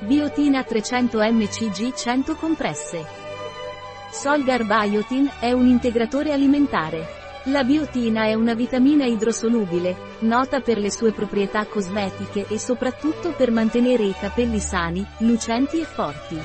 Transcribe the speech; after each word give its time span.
Biotina 0.00 0.62
300 0.62 1.18
mcg 1.18 1.94
100 1.94 2.34
compresse. 2.36 3.02
Solgar 4.12 4.66
Biotin 4.66 5.26
è 5.40 5.52
un 5.52 5.66
integratore 5.66 6.32
alimentare. 6.32 7.24
La 7.44 7.64
biotina 7.64 8.24
è 8.26 8.34
una 8.34 8.52
vitamina 8.52 9.06
idrosolubile, 9.06 9.96
nota 10.18 10.60
per 10.60 10.76
le 10.76 10.90
sue 10.90 11.12
proprietà 11.12 11.64
cosmetiche 11.64 12.44
e 12.46 12.58
soprattutto 12.58 13.32
per 13.32 13.50
mantenere 13.50 14.02
i 14.02 14.12
capelli 14.12 14.58
sani, 14.58 15.02
lucenti 15.20 15.80
e 15.80 15.84
forti. 15.84 16.38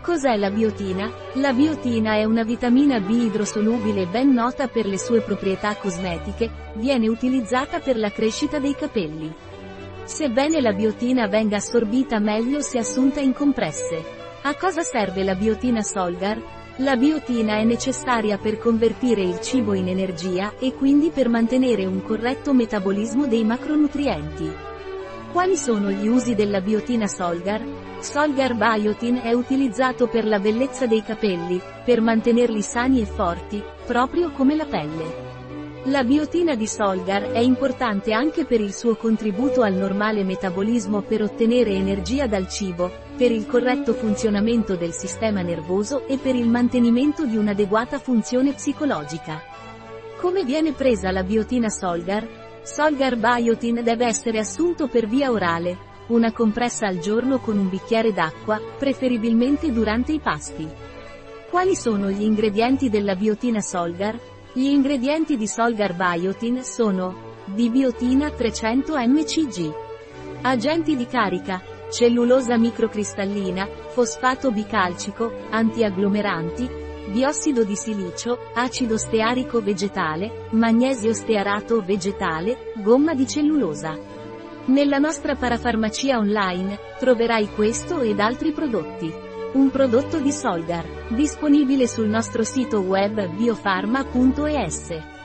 Cos'è 0.00 0.36
la 0.38 0.50
biotina? 0.50 1.12
La 1.34 1.52
biotina 1.52 2.14
è 2.14 2.24
una 2.24 2.44
vitamina 2.44 2.98
B 2.98 3.10
idrosolubile 3.10 4.06
ben 4.06 4.32
nota 4.32 4.68
per 4.68 4.86
le 4.86 4.98
sue 4.98 5.20
proprietà 5.20 5.76
cosmetiche, 5.76 6.50
viene 6.76 7.08
utilizzata 7.08 7.78
per 7.78 7.98
la 7.98 8.10
crescita 8.10 8.58
dei 8.58 8.74
capelli. 8.74 9.30
Sebbene 10.10 10.60
la 10.60 10.72
biotina 10.72 11.28
venga 11.28 11.58
assorbita 11.58 12.18
meglio 12.18 12.60
se 12.62 12.78
assunta 12.78 13.20
in 13.20 13.32
compresse. 13.32 14.02
A 14.42 14.56
cosa 14.56 14.82
serve 14.82 15.22
la 15.22 15.36
biotina 15.36 15.82
Solgar? 15.82 16.42
La 16.78 16.96
biotina 16.96 17.58
è 17.58 17.64
necessaria 17.64 18.36
per 18.36 18.58
convertire 18.58 19.22
il 19.22 19.40
cibo 19.40 19.72
in 19.72 19.86
energia 19.86 20.54
e 20.58 20.74
quindi 20.74 21.10
per 21.10 21.28
mantenere 21.28 21.86
un 21.86 22.02
corretto 22.02 22.52
metabolismo 22.52 23.28
dei 23.28 23.44
macronutrienti. 23.44 24.52
Quali 25.30 25.56
sono 25.56 25.92
gli 25.92 26.08
usi 26.08 26.34
della 26.34 26.60
biotina 26.60 27.06
Solgar? 27.06 27.64
Solgar 28.00 28.56
Biotin 28.56 29.20
è 29.22 29.32
utilizzato 29.32 30.08
per 30.08 30.26
la 30.26 30.40
bellezza 30.40 30.86
dei 30.86 31.04
capelli, 31.04 31.60
per 31.84 32.00
mantenerli 32.00 32.62
sani 32.62 33.00
e 33.00 33.06
forti, 33.06 33.62
proprio 33.86 34.32
come 34.32 34.56
la 34.56 34.66
pelle. 34.66 35.39
La 35.84 36.04
biotina 36.04 36.56
di 36.56 36.66
Solgar 36.66 37.30
è 37.30 37.38
importante 37.38 38.12
anche 38.12 38.44
per 38.44 38.60
il 38.60 38.74
suo 38.74 38.96
contributo 38.96 39.62
al 39.62 39.72
normale 39.72 40.24
metabolismo 40.24 41.00
per 41.00 41.22
ottenere 41.22 41.70
energia 41.70 42.26
dal 42.26 42.50
cibo, 42.50 42.92
per 43.16 43.32
il 43.32 43.46
corretto 43.46 43.94
funzionamento 43.94 44.76
del 44.76 44.92
sistema 44.92 45.40
nervoso 45.40 46.06
e 46.06 46.18
per 46.18 46.34
il 46.34 46.50
mantenimento 46.50 47.24
di 47.24 47.38
un'adeguata 47.38 47.98
funzione 47.98 48.52
psicologica. 48.52 49.40
Come 50.18 50.44
viene 50.44 50.72
presa 50.72 51.10
la 51.10 51.22
biotina 51.22 51.70
Solgar? 51.70 52.28
Solgar 52.62 53.16
Biotin 53.16 53.80
deve 53.82 54.04
essere 54.04 54.38
assunto 54.38 54.86
per 54.86 55.06
via 55.06 55.30
orale, 55.30 55.78
una 56.08 56.30
compressa 56.30 56.88
al 56.88 56.98
giorno 56.98 57.38
con 57.38 57.56
un 57.56 57.70
bicchiere 57.70 58.12
d'acqua, 58.12 58.60
preferibilmente 58.78 59.72
durante 59.72 60.12
i 60.12 60.20
pasti. 60.20 60.68
Quali 61.48 61.74
sono 61.74 62.10
gli 62.10 62.22
ingredienti 62.22 62.90
della 62.90 63.16
biotina 63.16 63.62
Solgar? 63.62 64.29
Gli 64.52 64.64
ingredienti 64.64 65.36
di 65.36 65.46
Solgar 65.46 65.94
Biotin 65.94 66.64
sono 66.64 67.38
Dibiotina 67.44 68.32
300 68.32 68.98
mcg. 68.98 69.74
Agenti 70.42 70.96
di 70.96 71.06
carica, 71.06 71.62
cellulosa 71.88 72.58
microcristallina, 72.58 73.68
fosfato 73.90 74.50
bicalcico, 74.50 75.32
antiagglomeranti, 75.50 76.68
biossido 77.12 77.62
di 77.62 77.76
silicio, 77.76 78.50
acido 78.54 78.98
stearico 78.98 79.60
vegetale, 79.62 80.48
magnesio 80.50 81.12
stearato 81.12 81.80
vegetale, 81.80 82.72
gomma 82.82 83.14
di 83.14 83.28
cellulosa. 83.28 83.96
Nella 84.64 84.98
nostra 84.98 85.36
parafarmacia 85.36 86.18
online, 86.18 86.76
troverai 86.98 87.50
questo 87.54 88.00
ed 88.00 88.18
altri 88.18 88.50
prodotti. 88.50 89.29
Un 89.52 89.68
prodotto 89.70 90.20
di 90.20 90.30
Solgar, 90.30 91.08
disponibile 91.08 91.88
sul 91.88 92.06
nostro 92.06 92.44
sito 92.44 92.82
web 92.82 93.26
biofarma.es. 93.34 95.19